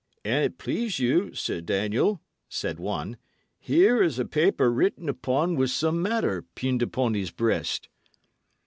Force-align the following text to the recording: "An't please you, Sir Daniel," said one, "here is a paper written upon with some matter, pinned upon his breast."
"An't 0.25 0.57
please 0.57 0.97
you, 0.97 1.35
Sir 1.35 1.61
Daniel," 1.61 2.19
said 2.49 2.79
one, 2.79 3.17
"here 3.59 4.01
is 4.01 4.17
a 4.17 4.25
paper 4.25 4.71
written 4.73 5.07
upon 5.07 5.55
with 5.55 5.69
some 5.69 6.01
matter, 6.01 6.43
pinned 6.55 6.81
upon 6.81 7.13
his 7.13 7.29
breast." 7.29 7.87